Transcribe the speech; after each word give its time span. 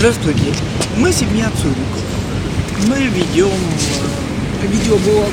Здравствуйте. 0.00 0.54
Мы 0.96 1.12
семья 1.12 1.50
Цуриков. 1.60 2.00
Мы 2.88 3.00
ведем 3.08 3.50
э, 3.50 4.66
видеоблог 4.66 5.28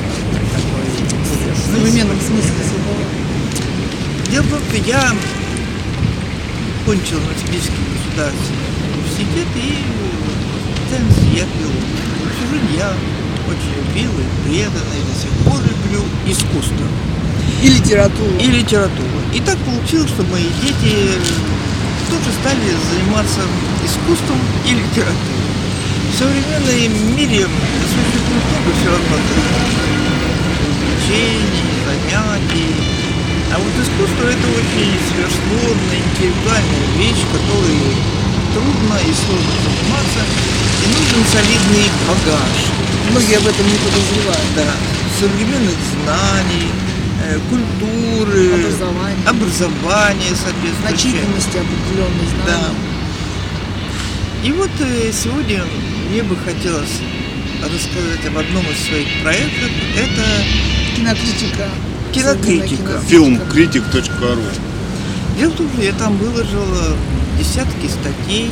в 1.54 1.74
современном 1.74 2.20
смысле 2.20 2.52
слова. 2.68 3.00
Дело 4.30 4.42
в 4.42 4.50
том, 4.50 4.60
что 4.68 4.76
я 4.86 5.08
кончил 6.84 7.18
Новосибирский 7.18 7.80
государственный 7.96 8.68
университет 8.92 9.48
и 9.56 9.72
специальность 10.76 11.24
я 11.32 11.44
биолог. 11.56 11.88
Всю 12.36 12.44
жизнь 12.52 12.76
я 12.76 12.92
очень 13.48 13.72
любил 13.74 14.10
и 14.20 14.48
преданно, 14.50 14.92
и 14.92 15.02
до 15.08 15.14
сих 15.18 15.30
пор 15.46 15.60
люблю 15.64 16.04
искусство 16.26 16.86
И 17.62 17.68
литературу. 17.68 18.36
и 18.38 18.46
литературу. 18.48 19.18
И 19.34 19.40
так 19.40 19.56
получилось, 19.60 20.10
что 20.10 20.24
мои 20.24 20.44
дети 20.60 21.16
тоже 22.08 22.32
стали 22.40 22.72
заниматься 22.90 23.40
искусством 23.84 24.40
и 24.64 24.70
литературой. 24.72 25.48
В 26.08 26.14
современном 26.16 27.16
мире 27.16 27.46
существует 27.84 28.44
много 28.48 28.70
все 28.80 28.88
равно 28.88 29.16
увлечений, 30.68 31.68
занятий. 31.84 32.72
А 33.52 33.56
вот 33.60 33.72
искусство 33.76 34.24
это 34.28 34.46
очень 34.56 34.92
сверхсложная, 35.08 36.00
интеллектуальная 36.00 36.86
вещь, 36.96 37.24
которой 37.32 37.80
трудно 38.52 38.96
и 39.04 39.12
сложно 39.12 39.56
заниматься, 39.64 40.22
и 40.24 40.86
нужен 40.88 41.22
солидный 41.28 41.88
багаж. 42.08 42.56
Многие 43.12 43.36
об 43.36 43.46
этом 43.46 43.64
не 43.68 43.78
подозревают. 43.84 44.48
Да, 44.56 44.68
современных 45.20 45.76
знаний, 45.92 46.68
культуры, 47.50 48.46
Образование. 48.54 49.28
образования, 49.28 50.32
соответствующее. 50.34 51.22
Начитанности 51.22 51.58
определенной 51.58 52.28
Да. 52.46 52.52
знаний. 52.58 52.78
И 54.44 54.52
вот 54.52 54.70
э, 54.80 55.12
сегодня 55.12 55.64
мне 56.10 56.22
бы 56.22 56.36
хотелось 56.36 57.00
рассказать 57.62 58.24
об 58.26 58.38
одном 58.38 58.64
из 58.70 58.86
своих 58.86 59.08
проектов. 59.22 59.70
Это 59.96 60.24
Кинокритика. 60.96 61.68
Кинокритика. 62.12 63.00
Фильмкритик.ру 63.08 64.42
дело 65.38 65.50
в 65.50 65.56
том, 65.56 65.68
что 65.72 65.82
я 65.82 65.92
там 65.92 66.16
выложила 66.16 66.96
десятки 67.38 67.86
статей 67.86 68.50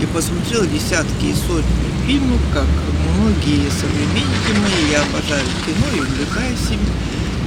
и 0.00 0.06
посмотрела 0.06 0.64
десятки 0.66 1.26
и 1.26 1.34
сотни 1.34 2.06
фильмов, 2.06 2.40
как 2.54 2.66
многие 3.16 3.68
современники 3.70 4.50
мои. 4.60 4.92
Я 4.92 5.02
обожаю 5.02 5.44
кино 5.66 5.86
и 5.96 6.00
увлекаюсь 6.00 6.70
им. 6.70 6.78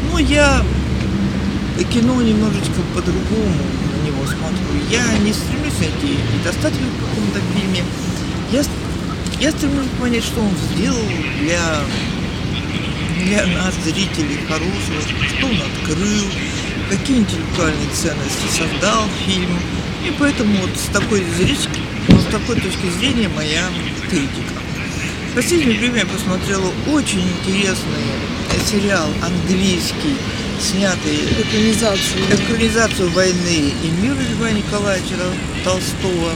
Но 0.09 0.19
я 0.19 0.63
кино 1.91 2.21
немножечко 2.21 2.81
по-другому 2.93 3.53
на 3.91 4.07
него 4.07 4.25
смотрю. 4.25 4.67
Я 4.89 5.17
не 5.19 5.33
стремлюсь 5.33 5.77
найти 5.79 6.17
недостатки 6.37 6.79
в 6.79 7.03
каком-то 7.03 7.39
фильме. 7.53 7.83
Я, 8.51 8.63
я 9.39 9.51
стремлюсь 9.51 9.87
понять, 9.99 10.23
что 10.23 10.41
он 10.41 10.51
сделал 10.73 11.05
для, 11.41 11.81
для 13.25 13.45
нас, 13.57 13.73
зрителей, 13.83 14.39
хорошего, 14.47 15.01
что 15.27 15.47
он 15.47 15.57
открыл, 15.61 16.23
какие 16.89 17.17
интеллектуальные 17.19 17.89
ценности 17.93 18.47
создал 18.57 19.07
фильм. 19.25 19.57
И 20.07 20.11
поэтому 20.17 20.57
вот 20.61 20.71
с 20.75 20.91
такой, 20.93 21.21
зрич- 21.37 21.69
с 22.09 22.25
такой 22.31 22.55
точки 22.55 22.89
зрения 22.99 23.29
моя 23.29 23.63
критика. 24.09 24.53
В 25.31 25.33
последнее 25.33 25.79
время 25.79 25.99
я 25.99 26.05
посмотрела 26.05 26.73
очень 26.91 27.21
интересный 27.21 28.03
сериал 28.69 29.07
английский, 29.23 30.17
снятый 30.59 31.19
Экранизацию. 31.39 32.21
экранизацию 32.29 33.09
войны 33.11 33.73
и 33.81 33.87
мира 34.01 34.19
Льва 34.33 34.51
Николаевича 34.51 35.15
Толстого. 35.63 36.31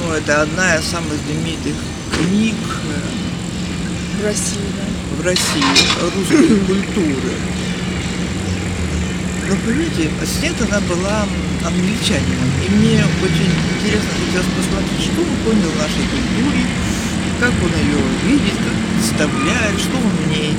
Ну, 0.00 0.12
это 0.12 0.42
одна 0.42 0.76
из 0.76 0.84
самых 0.84 1.14
знаменитых 1.14 1.76
книг 2.12 2.56
э, 2.84 4.20
в 4.20 4.24
России, 4.26 4.68
да. 4.76 5.22
в 5.22 5.24
России 5.24 6.14
русской 6.14 6.60
культуры. 6.66 7.32
Но 9.48 9.56
понимаете, 9.64 10.10
снята 10.26 10.66
она 10.66 10.80
была 10.80 11.26
англичанином. 11.64 12.50
И 12.66 12.70
мне 12.70 13.02
очень 13.22 13.50
интересно 13.80 14.10
хотелось 14.26 14.46
посмотреть, 14.58 15.10
что 15.10 15.22
он 15.22 15.36
понял 15.42 15.70
в 15.70 15.78
нашей 15.78 16.04
культуре, 16.04 16.66
как 17.40 17.52
он 17.62 17.72
ее 17.86 17.98
видит, 18.26 18.56
как 18.64 18.74
представляет, 18.94 19.78
что 19.78 19.96
он 19.96 20.10
в 20.10 20.28
ней, 20.28 20.54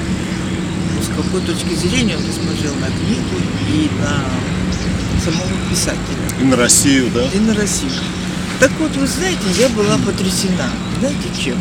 ну, 0.96 1.02
с 1.02 1.08
какой 1.16 1.42
точки 1.42 1.76
зрения 1.76 2.16
он 2.18 2.24
посмотрел 2.24 2.74
на 2.76 2.88
книгу 2.88 3.36
и 3.70 3.90
на 4.02 4.24
самого 5.20 5.50
писателя 5.70 6.42
И 6.42 6.46
на 6.46 6.56
Россию, 6.56 7.10
да? 7.14 7.26
и 7.34 7.40
на 7.40 7.54
Россию. 7.54 7.92
Так 8.60 8.72
вот, 8.80 8.96
вы 8.96 9.08
знаете, 9.08 9.44
я 9.58 9.70
была 9.70 9.98
потрясена. 9.98 10.70
Знаете 11.00 11.30
чем? 11.42 11.58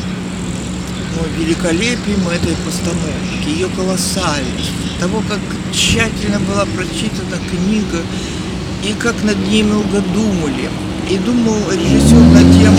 Ну, 1.15 1.23
великолепием 1.39 2.29
этой 2.29 2.55
постановки, 2.65 3.49
ее 3.49 3.69
колоссальностью, 3.69 4.75
того, 5.01 5.23
как 5.29 5.39
тщательно 5.73 6.41
была 6.41 6.65
прочитана 6.67 7.39
книга 7.51 8.03
и 8.85 8.93
как 8.99 9.15
над 9.25 9.39
ней 9.49 9.63
много 9.63 10.01
думали. 10.01 10.71
И 11.09 11.17
думал 11.19 11.57
режиссер 11.71 12.19
над 12.19 12.53
тем, 12.53 12.75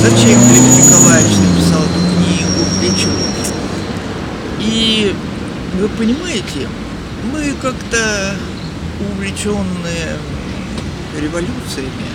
зачем 0.00 0.40
Лев 0.48 0.66
Николаевич 0.78 1.36
написал 1.36 1.82
эту 1.82 2.00
книгу, 2.16 2.64
для 2.80 2.88
чего. 2.98 3.30
И 4.80 5.14
вы 5.78 5.88
понимаете, 5.90 6.66
мы 7.30 7.52
как-то 7.60 8.34
увлеченные 9.12 10.16
революциями 11.20 12.08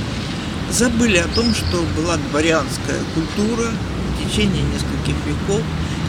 забыли 0.72 1.18
о 1.18 1.28
том, 1.36 1.54
что 1.54 1.84
была 1.96 2.18
дворянская 2.32 2.98
культура 3.14 3.68
в 3.70 4.24
течение 4.24 4.64
нескольких 4.64 5.14
веков, 5.28 5.62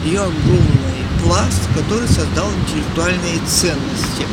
ее 0.03 0.21
огромный 0.21 1.05
пласт, 1.23 1.61
который 1.75 2.07
создал 2.07 2.49
интеллектуальные 2.49 3.37
ценности. 3.47 4.25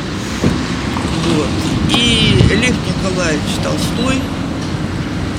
Вот. 1.35 1.47
И 1.95 2.39
Лев 2.55 2.75
Николаевич 2.87 3.51
Толстой, 3.63 4.19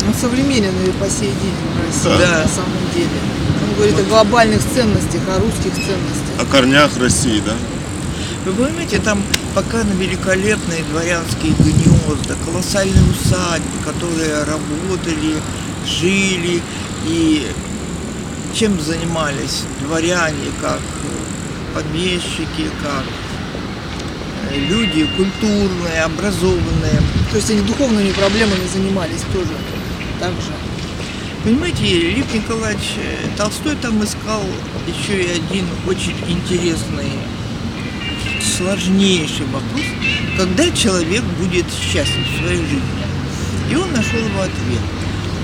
Он 0.07 0.15
современен 0.15 0.73
и 0.87 0.91
по 1.03 1.11
сей 1.11 1.33
день 1.33 1.57
в 1.75 1.85
России, 1.85 2.17
Да. 2.21 2.43
на 2.45 2.49
самом 2.49 2.79
деле. 2.95 3.56
Говорит 3.77 3.99
о 3.99 4.05
глобальных 4.05 4.63
ценностях, 4.75 5.21
о 5.29 5.39
русских 5.39 5.75
ценностях. 5.75 6.41
О 6.41 6.47
корнях 6.47 6.97
России, 6.99 7.43
да? 7.45 7.53
Вы 8.47 8.65
понимаете, 8.65 8.99
там 9.01 9.23
показаны 9.55 9.93
великолепные 9.93 10.83
дворянские 10.85 11.53
гнезда, 11.59 12.37
колоссальные 12.45 13.03
усадьбы, 13.11 13.79
которые 13.85 14.45
работали, 14.45 15.35
жили 15.87 16.63
и 17.07 17.47
чем 18.55 18.81
занимались 18.81 19.65
дворяне, 19.83 20.51
как 20.63 20.81
помещики, 21.75 22.71
как 22.83 23.05
э, 24.53 24.59
люди 24.59 25.07
культурные, 25.19 26.03
образованные. 26.05 27.03
То 27.31 27.37
есть 27.37 27.51
они 27.51 27.61
духовными 27.61 28.13
проблемами 28.13 28.67
занимались 28.73 29.21
тоже. 29.33 29.53
Так 30.19 30.31
же. 30.31 30.66
Понимаете, 31.47 31.85
Лев 31.85 32.35
Николаевич 32.35 32.95
э, 32.97 33.29
Толстой 33.37 33.77
там 33.77 34.03
искал 34.03 34.43
еще 34.89 35.23
и 35.23 35.31
один 35.31 35.65
очень 35.87 36.17
интересный, 36.27 37.13
сложнейший 38.43 39.47
вопрос, 39.47 39.85
когда 40.37 40.69
человек 40.73 41.23
будет 41.39 41.67
счастлив 41.71 42.27
в 42.27 42.43
своей 42.43 42.63
жизни. 42.63 43.07
И 43.71 43.77
он 43.77 43.93
нашел 43.93 44.19
его 44.19 44.41
ответ. 44.41 44.81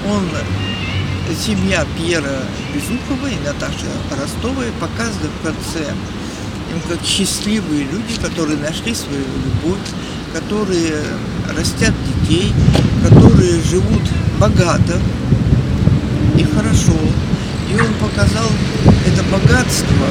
Он, 0.09 0.25
э, 0.25 1.35
семья 1.37 1.87
Пьера 1.97 2.49
Безухова 2.75 3.29
и 3.29 3.47
Наташи 3.47 3.87
Ростовой 4.11 4.73
показывает 4.81 5.31
в 5.41 5.45
конце 5.45 5.95
как 6.89 7.07
счастливые 7.07 7.85
люди, 7.85 8.21
которые 8.21 8.59
нашли 8.59 8.93
свою 8.93 9.23
любовь, 9.23 9.79
которые 10.35 11.01
растят 11.57 11.95
детей, 12.27 12.53
которые 13.09 13.62
живут 13.62 14.03
богато, 14.41 14.99
и 16.37 16.44
хорошо. 16.44 16.96
И 17.70 17.75
он 17.75 17.94
показал 17.94 18.49
это 19.06 19.23
богатство 19.25 20.06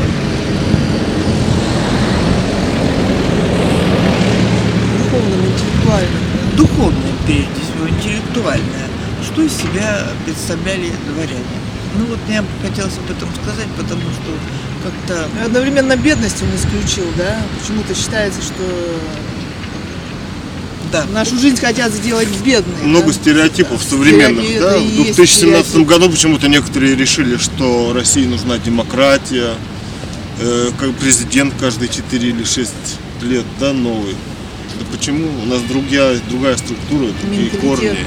Духовным, 4.98 5.46
интеллектуальным. 5.46 6.22
духовное, 6.56 7.14
прежде 7.26 7.50
всего, 7.62 7.90
интеллектуальное, 7.90 8.88
что 9.24 9.42
из 9.42 9.54
себя 9.54 10.08
представляли 10.26 10.92
дворяне. 11.08 11.58
Ну 11.98 12.06
вот 12.06 12.20
мне 12.28 12.42
хотелось 12.62 12.98
об 12.98 13.12
этом 13.12 13.28
сказать, 13.44 13.68
потому 13.78 14.02
что 14.02 14.32
как-то 14.84 15.46
Одновременно 15.46 15.98
бедность 15.98 16.42
он 16.42 16.50
исключил, 16.56 17.06
да? 17.18 17.38
Почему-то 17.60 17.94
считается, 17.94 18.42
что 18.42 18.64
да, 20.92 21.06
нашу 21.06 21.38
жизнь 21.38 21.60
хотят 21.60 21.92
сделать 21.92 22.28
бедной. 22.44 22.84
Много 22.84 23.08
да? 23.08 23.14
стереотипов 23.14 23.82
современных, 23.82 24.46
да? 24.60 24.78
и 24.78 24.82
В 24.82 24.92
есть 25.00 25.16
2017 25.16 25.68
стереотип. 25.68 25.90
году 25.90 26.10
почему-то 26.10 26.48
некоторые 26.48 26.96
решили, 26.96 27.38
что 27.38 27.94
России 27.94 28.26
нужна 28.26 28.58
демократия, 28.58 29.56
э, 30.40 30.70
как 30.80 30.94
президент 30.96 31.54
каждые 31.60 31.90
4 31.90 32.30
или 32.30 32.44
6 32.44 32.72
лет, 33.22 33.46
да, 33.60 33.74
новый. 33.74 34.16
Да 34.80 34.86
почему? 34.92 35.28
У 35.44 35.46
нас 35.46 35.62
другая, 35.62 36.20
другая 36.30 36.58
структура, 36.58 37.08
другие 37.22 37.50
корни. 37.52 37.98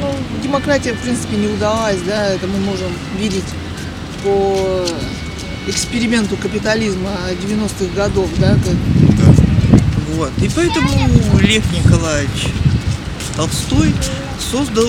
ну, 0.00 0.14
Демократия, 0.42 0.92
в 0.92 0.98
принципе, 0.98 1.36
не 1.36 1.46
удалась, 1.46 1.98
да, 2.06 2.30
это 2.30 2.46
мы 2.46 2.58
можем 2.58 2.92
видеть 3.18 3.44
по 4.22 4.84
эксперименту 5.66 6.36
капитализма 6.36 7.10
90-х 7.46 7.94
годов, 7.94 8.28
да, 8.38 8.54
как 8.54 9.09
Вот. 10.14 10.32
И 10.42 10.48
поэтому 10.48 10.88
Лев 11.40 11.64
Николаевич 11.72 12.48
Толстой 13.36 13.94
создал 14.50 14.88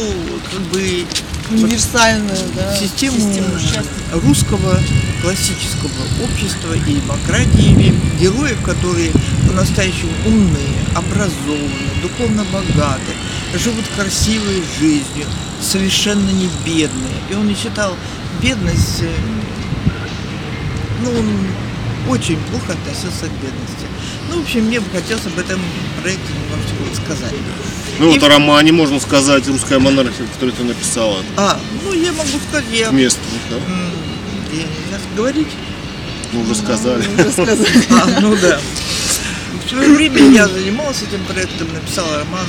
как 0.52 0.62
бы 0.74 1.06
универсальную, 1.52 2.38
да, 2.56 2.76
систему, 2.76 3.18
счастья. 3.60 3.84
русского 4.14 4.80
классического 5.22 5.92
общества 6.24 6.74
и 6.74 6.94
демократии, 6.94 7.94
героев, 8.20 8.62
которые 8.64 9.12
по-настоящему 9.48 10.12
умные, 10.26 10.80
образованные, 10.96 11.92
духовно 12.02 12.46
богаты, 12.52 13.14
живут 13.54 13.86
красивой 13.96 14.64
жизнью, 14.80 15.26
совершенно 15.62 16.30
не 16.30 16.50
бедные. 16.66 17.22
И 17.30 17.36
он 17.36 17.48
не 17.48 17.56
считал 17.56 17.96
бедность, 18.42 19.02
э, 19.02 19.12
ну, 21.04 21.12
он 21.12 21.26
очень 22.10 22.38
плохо 22.50 22.74
относился 22.74 23.26
к 23.26 23.32
бедности. 23.42 23.86
Ну, 24.30 24.40
в 24.40 24.44
общем, 24.44 24.66
мне 24.66 24.80
бы 24.80 24.90
хотелось 24.92 25.26
об 25.26 25.38
этом 25.38 25.60
проекте 26.02 26.24
немножечко 26.34 27.04
сказать. 27.06 27.34
Ну 28.00 28.10
И- 28.10 28.14
вот 28.14 28.24
о 28.24 28.30
романе 28.30 28.72
можно 28.72 29.00
сказать 29.00 29.48
«Русская 29.48 29.80
монархия», 29.80 30.26
который 30.34 30.52
ты 30.52 30.64
написала 30.64 31.18
А, 31.38 31.60
ну 31.84 31.94
я 31.94 32.12
могу 32.14 32.30
сказать, 32.50 32.66
я, 32.72 32.90
вместо. 32.90 33.20
да? 33.50 33.58
я 34.54 34.62
сейчас 34.64 35.02
говорить. 35.16 35.48
Мы 36.32 36.42
уже 36.44 36.56
сказали. 36.56 37.04
Уже 37.18 37.32
сказали. 37.32 37.68
А, 37.92 38.20
ну 38.22 38.36
да. 38.42 38.60
В 39.66 39.70
свое 39.70 39.90
время 39.94 40.22
я 40.32 40.48
занималась 40.48 41.02
этим 41.04 41.24
проектом, 41.26 41.68
написала 41.74 42.20
роман 42.20 42.46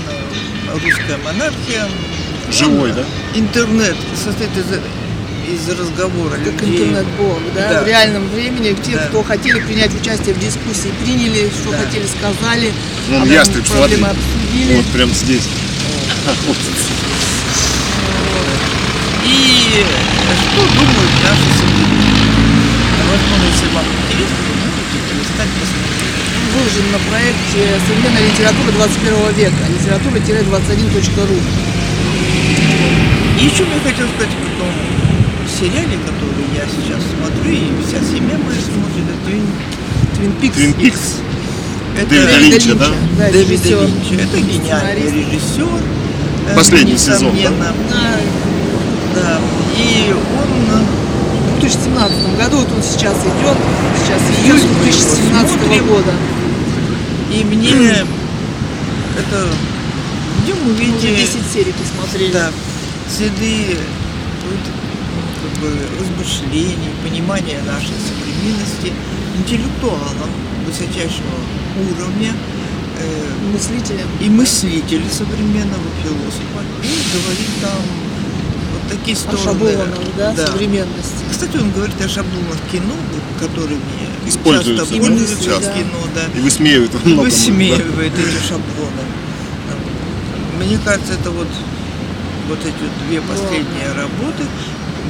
«Русская 0.73 1.19
монархия». 1.25 1.89
Живой, 2.51 2.93
да? 2.93 3.05
Интернет 3.35 3.97
состоит 4.17 4.51
из, 4.57 4.67
из 5.49 5.69
разговора 5.69 6.37
Как 6.45 6.63
людей. 6.63 6.85
интернет-блог, 6.89 7.41
да, 7.55 7.69
Да. 7.71 7.83
в 7.83 7.87
реальном 7.87 8.29
времени. 8.29 8.77
Те, 8.85 8.93
Да. 8.97 9.07
кто 9.07 9.23
хотели 9.23 9.61
принять 9.61 9.91
участие 10.01 10.35
в 10.35 10.39
дискуссии, 10.39 10.93
приняли, 11.05 11.51
что 11.51 11.71
Да. 11.73 11.79
хотели, 11.79 12.07
сказали. 12.07 12.73
Вон 13.11 13.21
Ну, 13.27 13.33
ястреб, 13.33 13.65
этом 13.65 13.77
проблемы 13.77 14.07
смотри. 14.07 14.21
обсудили. 14.23 14.77
Вот 14.77 14.87
прям 14.87 15.11
здесь. 15.13 15.49
охотится. 16.27 16.93
И 19.25 19.85
что 20.43 20.61
думают 20.79 21.13
наши 21.25 21.49
современники? 21.59 22.27
А 23.01 23.03
Возможно, 23.11 23.45
если 23.51 23.67
вам 23.75 23.87
интересно, 23.91 24.39
вы 24.47 24.55
можете 24.63 24.97
полистать, 25.09 25.51
посмотреть. 25.59 26.13
Выложен 26.53 26.87
на 26.93 27.01
проекте 27.09 27.61
«Современная 27.89 28.25
литература 28.31 28.71
21 28.73 29.33
века» 29.35 29.63
литература-21.ру 29.73 31.39
И 33.41 33.45
еще 33.47 33.65
мне 33.65 33.81
хотелось 33.83 34.13
сказать 34.13 34.31
том 34.59 34.69
сериале, 35.63 35.97
который 36.03 36.47
я 36.59 36.65
сейчас 36.67 37.01
смотрю, 37.15 37.53
и 37.53 37.71
вся 37.87 37.99
семья 38.03 38.37
моя 38.39 38.59
смотрит, 38.61 39.07
это 39.07 39.15
Твин 39.27 39.47
Твин 40.17 40.33
Пикс. 40.41 40.55
Твин 40.57 40.73
Пикс. 40.75 41.01
Это 41.97 42.09
Дэвида 42.11 42.39
Линча, 42.39 42.75
да? 42.75 42.89
Да, 43.19 43.31
Дэвида. 43.31 43.69
Линча. 43.69 44.15
Это 44.25 44.41
гениальный 44.41 45.03
Сценарист. 45.03 45.15
режиссер. 45.15 45.69
э, 46.49 46.55
Последний 46.57 46.99
сезон, 46.99 47.31
да? 47.31 47.39
несомненно. 47.39 47.73
Да, 47.91 48.21
Да. 49.15 49.39
И 49.79 50.13
он 50.13 50.79
в 51.57 51.61
2017 51.61 52.37
году, 52.39 52.57
вот 52.57 52.73
он 52.75 52.83
сейчас 52.83 53.15
идет, 53.23 53.57
сейчас 54.05 54.21
июль 54.45 54.61
мы 54.63 54.67
его 54.67 54.83
2017 54.83 55.53
смотрим. 55.61 55.87
года. 55.87 56.13
и 57.33 57.45
мне 57.45 57.71
это 59.19 59.49
где 60.43 60.55
мы 60.55 60.73
видим 60.75 61.15
10 61.15 61.31
серий 61.53 61.73
посмотрели. 61.73 62.33
да, 62.33 62.51
следы 63.09 63.77
вот, 64.45 64.59
размышлений, 66.01 66.91
понимания 67.05 67.61
нашей 67.67 67.95
современности 68.09 68.93
интеллектуалов 69.39 70.29
высочайшего 70.67 71.37
уровня 71.91 72.33
э, 72.99 73.53
Мыслителя. 73.53 74.05
и 74.21 74.29
мыслителя 74.29 75.05
современного 75.11 75.89
философа 76.03 76.61
и 76.83 76.95
говорит 77.13 77.51
там 77.61 77.81
вот 78.73 78.99
такие 78.99 79.17
О 79.17 79.21
стороны. 79.21 79.45
шаблонах, 79.45 79.99
да, 80.17 80.47
современности. 80.47 81.23
Кстати, 81.31 81.57
он 81.57 81.71
говорит 81.73 82.01
о 82.01 82.09
шаблонах 82.09 82.59
кино, 82.71 82.95
которыми 83.41 83.81
Используются, 84.27 84.87
часто 84.87 84.95
да, 84.95 85.01
пользуются 85.09 85.45
часто. 85.45 85.73
кино, 85.73 85.99
да. 86.15 86.39
И 86.39 86.43
высмеивает 86.43 86.91
И 86.95 87.09
многом. 87.09 87.25
высмеивает 87.25 88.13
эти 88.13 88.47
шаблоны. 88.49 89.03
Мне 90.59 90.79
кажется, 90.85 91.15
это 91.15 91.31
вот, 91.33 91.49
вот 92.49 92.59
эти 92.61 93.09
две 93.09 93.21
последние 93.23 93.89
работы, 93.97 94.45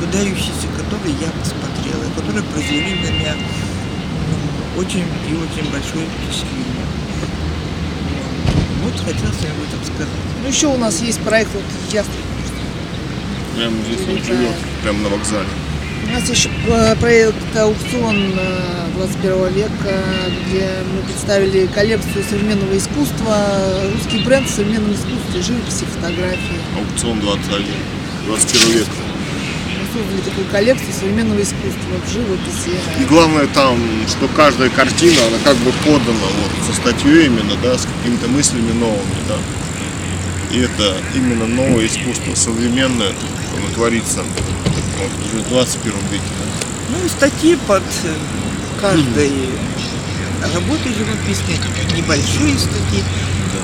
выдающиеся, 0.00 0.68
которые 0.76 1.14
я 1.20 1.28
посмотрела, 1.30 2.02
и 2.04 2.14
которые 2.14 2.42
произвели 2.44 2.94
на 3.00 3.10
меня 3.10 3.34
ну, 3.34 4.80
очень 4.80 5.04
и 5.28 5.34
очень 5.34 5.70
большое 5.70 6.06
впечатление. 6.06 6.86
Вот 8.82 8.94
хотелось 8.94 9.40
я 9.42 9.50
об 9.50 9.62
этом 9.62 9.84
сказать. 9.84 10.08
Ну 10.42 10.48
еще 10.48 10.66
у 10.68 10.76
нас 10.76 11.00
есть 11.00 11.20
проект 11.20 11.50
вот 11.54 11.64
Ястреб. 11.92 12.24
Прям 13.56 13.72
здесь 13.84 14.08
он 14.08 14.24
живет, 14.24 14.56
прям 14.82 15.02
на 15.02 15.08
вокзале. 15.08 15.48
У 16.04 16.14
нас 16.14 16.28
еще 16.28 16.48
э, 16.68 16.96
проект 16.96 17.56
аукцион 17.56 18.34
э, 18.36 18.72
21 18.96 19.52
века, 19.52 19.94
где 20.46 20.68
мы 20.92 21.02
представили 21.02 21.66
коллекцию 21.66 22.24
современного 22.28 22.76
искусства, 22.76 23.36
русский 23.94 24.24
бренд 24.24 24.48
в 24.48 24.50
современном 24.50 24.94
искусстве, 24.94 25.42
живописи, 25.42 25.84
фотографии. 25.84 26.58
Аукцион 26.78 27.20
21, 27.20 27.66
21 28.26 28.78
век. 28.78 28.88
Мы 28.88 29.11
создали 29.92 30.20
такую 30.20 30.46
коллекцию 30.46 30.92
современного 30.92 31.42
искусства 31.42 31.94
в 32.04 32.10
живописи. 32.10 32.74
И 33.00 33.04
главное 33.04 33.46
там, 33.48 33.78
что 34.08 34.28
каждая 34.28 34.70
картина, 34.70 35.18
она 35.28 35.38
как 35.44 35.56
бы 35.58 35.72
подана 35.84 36.28
вот 36.42 36.66
со 36.66 36.74
статьей 36.80 37.26
именно, 37.26 37.56
да, 37.62 37.76
с 37.76 37.86
какими-то 37.86 38.28
мыслями 38.28 38.72
новыми, 38.72 39.20
да. 39.28 39.36
И 40.50 40.60
это 40.60 40.96
именно 41.14 41.46
новое 41.46 41.86
искусство, 41.86 42.34
современное, 42.34 43.12
оно 43.56 43.74
творится 43.74 44.22
вот, 44.22 45.10
уже 45.26 45.42
в 45.44 45.48
21 45.48 45.92
веке, 46.10 46.22
да. 46.38 46.66
Ну, 46.90 47.08
статьи 47.08 47.56
под 47.66 47.82
э, 47.82 48.14
каждой 48.80 49.32
работой 50.54 50.92
живописной, 50.92 51.58
небольшие 51.96 52.58
статьи, 52.58 53.02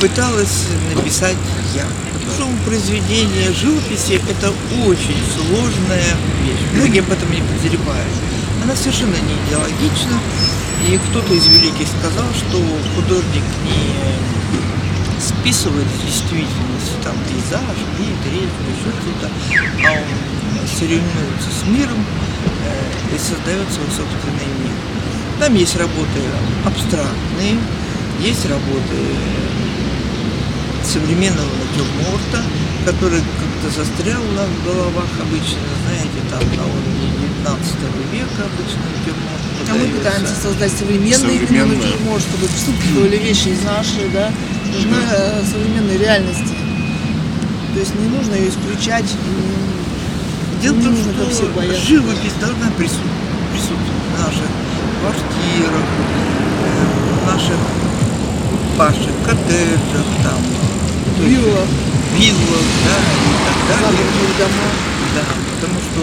пыталась 0.01 0.67
написать 0.95 1.37
я. 1.75 1.85
Потому 2.29 2.53
что 2.55 2.65
произведение 2.65 3.53
живописи– 3.53 4.21
это 4.29 4.53
очень 4.87 5.17
сложная 5.33 6.13
вещь. 6.45 6.61
Многие 6.75 7.01
об 7.01 7.11
этом 7.11 7.31
не 7.33 7.41
подозревают. 7.41 8.15
Она 8.63 8.77
совершенно 8.77 9.17
не 9.17 9.35
идеологична. 9.47 10.21
И 10.89 10.99
кто-то 11.09 11.33
из 11.33 11.47
великих 11.47 11.89
сказал, 11.89 12.29
что 12.35 12.63
художник 12.95 13.43
не 13.65 15.21
списывает 15.21 15.87
с 15.87 16.05
действительности 16.05 16.95
там 17.03 17.15
пейзаж, 17.29 17.77
вид, 17.99 18.21
реку, 18.33 18.63
еще 18.71 18.91
что-то, 19.01 19.31
а 19.89 19.93
он 19.93 20.69
соревнуется 20.69 21.51
с 21.51 21.67
миром 21.67 22.05
э, 22.65 23.15
и 23.15 23.19
создает 23.19 23.67
свой 23.73 23.89
собственный 23.89 24.47
мир. 24.63 24.73
Там 25.41 25.55
есть 25.55 25.77
работы 25.77 26.21
абстрактные, 26.65 27.59
есть 28.21 28.47
работы 28.49 28.97
современного 30.89 31.53
натюрморта, 31.61 32.41
который 32.87 33.21
как-то 33.21 33.69
застрял 33.79 34.23
у 34.23 34.33
нас 34.33 34.49
в 34.49 34.65
головах 34.65 35.11
обычно, 35.21 35.61
знаете, 35.85 36.21
там 36.33 36.41
на 36.57 36.65
уровне 36.65 37.07
19 37.45 37.77
века 38.13 38.41
обычно 38.49 38.83
натюрморт 38.89 39.43
А 39.69 39.75
мы 39.77 39.87
пытаемся 39.99 40.35
создать 40.41 40.73
современный 40.73 41.37
именно 41.37 41.77
натюрморт, 41.77 42.23
чтобы 42.23 42.47
присутствовали 42.49 43.17
вещи 43.19 43.49
из 43.49 43.63
нашей, 43.65 44.09
да, 44.13 44.33
нужна 44.73 45.01
э, 45.13 45.43
современной 45.45 45.99
реальности. 45.99 46.57
То 47.75 47.81
есть 47.81 47.95
не 47.95 48.09
нужно 48.09 48.35
ее 48.35 48.49
исключать. 48.49 49.05
Дело 50.63 50.75
в 50.75 50.79
не 50.79 50.85
том, 50.85 50.95
нужно 50.95 51.13
как 51.13 51.31
все 51.33 51.47
бояться. 51.55 51.87
живопись 51.87 52.33
должна 52.41 52.67
прису- 52.79 53.13
присутствовать 53.53 54.03
в 54.09 54.19
наших 54.19 54.49
квартирах, 55.01 55.87
э, 56.65 57.23
в 57.23 57.27
наших 57.33 57.61
ваших 58.77 59.15
коттеджах, 59.25 60.07
там, 60.25 60.41
Вилла, 61.19 61.67
виллах, 62.17 62.69
да, 62.87 62.97
и 62.97 63.35
так 63.45 63.59
далее. 63.69 63.91
загородные 63.91 64.33
дома. 64.39 64.69
Да, 65.15 65.25
потому 65.55 65.79
что 65.81 66.01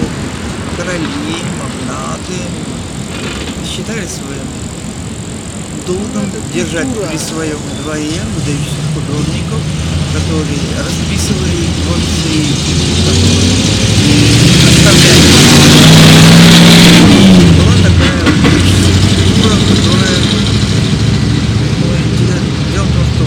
короли, 0.75 1.37
магнаты 1.57 2.39
считали 3.65 4.05
своим 4.05 4.47
долгом 5.87 6.27
это 6.27 6.53
держать 6.53 6.85
культура. 6.87 7.07
при 7.07 7.17
своем 7.17 7.59
дворе 7.83 8.21
выдающихся 8.35 8.83
художников, 8.93 9.61
которые 10.13 10.65
расписывали 10.83 11.63
во 11.87 11.95
всей 11.95 12.51
оставляли. 12.91 13.55
И 17.07 17.51
была 17.55 17.75
такая 17.87 18.19
культура, 19.25 19.55
которая 19.69 20.17
ну, 20.27 20.39
дело 22.19 22.39
дело 22.71 22.85
в 22.85 22.93
том, 22.93 23.05
что 23.15 23.23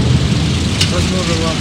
возможно 0.94 1.34
вам 1.44 1.56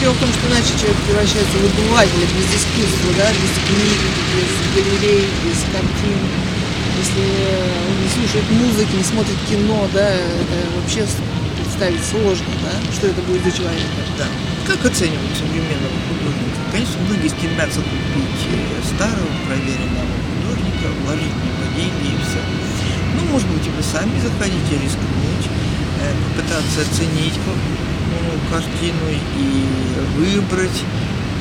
Дело 0.00 0.12
в 0.12 0.18
том, 0.18 0.28
что 0.30 0.46
иначе 0.46 0.78
человек 0.78 0.96
превращается 1.06 1.27
получается, 1.38 1.58
в 1.58 1.78
обывателя, 1.78 2.26
без 2.34 2.48
искусства, 2.50 3.10
да, 3.16 3.30
без 3.30 3.54
книг, 3.62 4.00
без 4.34 4.50
галерей, 4.74 5.26
без 5.44 5.60
картин. 5.70 6.18
Если 6.98 7.22
он 7.22 7.94
не 8.02 8.10
слушает 8.10 8.50
музыки, 8.50 8.96
не 8.96 9.04
смотрит 9.04 9.38
кино, 9.48 9.86
да, 9.94 10.08
это 10.10 10.56
вообще 10.74 11.06
представить 11.56 12.02
сложно, 12.04 12.50
да, 12.62 12.74
что 12.92 13.06
это 13.06 13.22
будет 13.22 13.44
за 13.44 13.52
человек. 13.52 13.86
Да. 14.18 14.26
Как 14.66 14.84
оценивать 14.84 15.38
современного 15.38 15.94
художника? 16.10 16.58
Конечно, 16.72 16.98
многие 17.06 17.28
стремятся 17.28 17.80
купить 17.80 18.42
э, 18.50 18.82
старого, 18.82 19.30
проверенного 19.46 20.10
художника, 20.26 20.86
вложить 21.06 21.32
в 21.32 21.42
него 21.46 21.64
деньги 21.78 22.18
и 22.18 22.22
все. 22.26 22.42
Ну, 23.14 23.32
может 23.32 23.48
быть, 23.48 23.64
и 23.66 23.70
вы 23.70 23.82
сами 23.82 24.18
захотите 24.18 24.74
рискнуть, 24.74 25.46
э, 26.02 26.12
попытаться 26.34 26.82
оценить 26.82 27.38
ка- 27.46 27.62
ну, 28.10 28.34
картину 28.50 29.06
и 29.06 29.46
выбрать, 30.18 30.82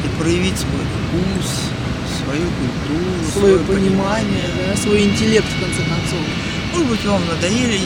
и 0.04 0.22
проявить 0.22 0.58
свой 0.58 0.84
вкус, 0.86 1.48
свою 2.24 2.48
культуру, 2.60 3.08
Свое 3.32 3.60
понимание, 3.60 4.50
да, 4.58 4.76
свой 4.76 5.04
интеллект, 5.04 5.46
в 5.46 5.60
конце 5.62 5.82
концов. 5.84 6.20
Может 6.74 6.88
быть, 6.90 7.06
вам 7.06 7.22
надоели 7.28 7.80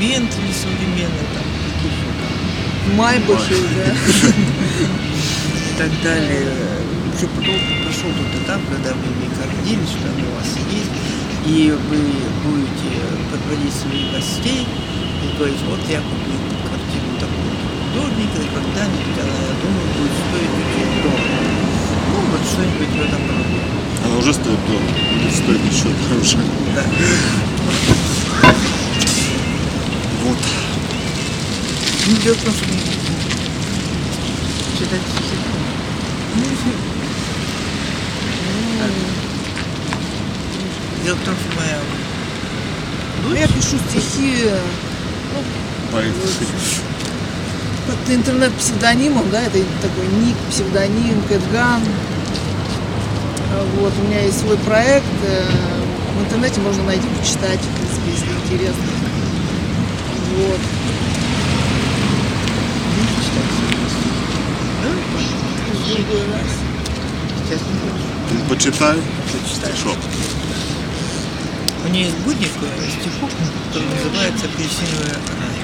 Бентли 0.00 0.52
современные, 0.52 1.28
там, 1.34 1.44
какие-то 1.66 2.10
там, 2.20 2.96
Майбахи, 2.96 3.54
да. 3.76 3.90
и 4.28 5.78
так 5.78 5.90
далее. 6.02 6.46
Уже 7.16 7.26
потом 7.28 7.58
прошел 7.82 8.10
тот 8.14 8.42
этап, 8.42 8.60
когда 8.70 8.94
вы 8.94 9.08
не 9.18 9.28
гордились, 9.34 9.90
что 9.90 10.06
они 10.06 10.22
у 10.22 10.34
вас 10.38 10.50
есть, 10.70 10.94
и 11.46 11.74
вы 11.90 11.98
будете 12.44 12.90
подводить 13.32 13.74
своих 13.74 14.12
гостей 14.12 14.62
и 14.62 15.36
говорить, 15.36 15.58
вот 15.66 15.80
я 15.88 15.98
купил 15.98 16.38
картину 16.62 17.10
такого 17.18 17.50
художника, 17.90 18.38
и 18.38 18.48
когда-нибудь 18.54 19.18
она, 19.18 19.34
я 19.34 19.54
думаю, 19.58 19.86
будет 19.98 20.14
стоить 20.14 20.54
очень 20.62 21.02
дорого. 21.02 21.48
Ну, 22.58 22.64
вот 22.64 22.72
что-нибудь 22.74 22.96
в 22.96 23.06
этом 23.06 23.20
роде. 23.28 23.60
Она 24.04 24.16
уже 24.16 24.34
стоит 24.34 24.58
дорого, 24.66 24.84
будет 25.22 25.34
стоить 25.34 25.72
еще 25.72 25.88
дороже. 26.08 26.38
Да. 26.74 26.82
Вот. 30.24 30.38
Ну, 32.06 32.16
дело 32.24 32.34
в 32.34 32.42
том, 32.42 32.54
что 32.54 32.64
читать. 34.76 35.00
Дело 41.04 41.16
в 41.16 41.24
том, 41.24 41.34
что 41.34 41.60
моя 41.60 41.78
Ну, 43.28 43.34
я 43.34 43.46
пишу 43.46 43.78
стихи 43.88 44.50
Поэт. 45.92 46.12
под 47.86 48.14
интернет-псевдонимом, 48.14 49.30
да, 49.30 49.42
это 49.42 49.58
такой 49.80 50.06
ник, 50.20 50.36
псевдоним, 50.50 51.22
Кэтган. 51.28 51.82
Вот, 53.58 53.92
у 53.98 54.06
меня 54.08 54.20
есть 54.20 54.40
свой 54.40 54.56
проект, 54.58 55.04
э, 55.24 55.42
в 56.16 56.24
интернете 56.24 56.60
можно 56.60 56.84
найти, 56.84 57.06
почитать, 57.18 57.58
в 57.58 57.76
принципе, 57.76 58.10
если 58.12 58.26
интересно. 58.44 58.84
Вот. 60.36 60.60
не 62.96 63.04
читать 63.24 63.52
Да, 64.82 64.90
В 65.74 65.94
другой 65.94 66.22
раз. 66.32 66.48
сейчас 67.44 67.60
не 67.60 68.36
буду. 68.38 68.48
Почитай. 68.48 68.96
Почитай. 69.32 69.72
Шо? 69.82 69.94
У 71.84 71.88
нее 71.90 72.04
есть 72.06 72.16
будник 72.18 72.50
э, 72.62 72.90
стихов, 73.00 73.30
который 73.68 73.88
называется 73.88 74.46
«Апельсиновая 74.46 75.14
рай». 75.14 75.58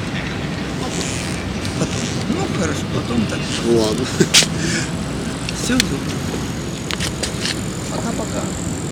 Потом. 1.79 2.01
Ну, 2.31 2.61
хорошо, 2.61 2.81
потом 2.95 3.27
так. 3.27 3.39
Ладно. 3.67 4.07
Все 5.63 5.75
доброго. 5.75 6.34
Пока. 8.17 8.74